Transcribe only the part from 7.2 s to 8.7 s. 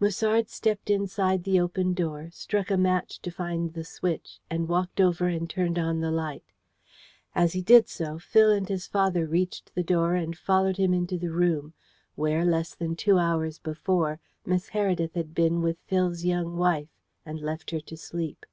As he did so, Phil and